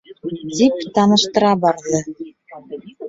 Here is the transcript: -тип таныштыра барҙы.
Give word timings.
-тип 0.53 0.79
таныштыра 0.95 1.51
барҙы. 1.67 2.03